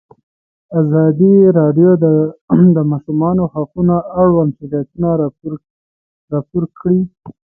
ازادي 0.81 1.35
راډیو 1.57 1.91
د 2.03 2.05
د 2.75 2.77
ماشومانو 2.91 3.43
حقونه 3.53 3.95
اړوند 4.21 4.51
شکایتونه 4.59 5.09
راپور 6.31 6.63
کړي. 6.79 7.01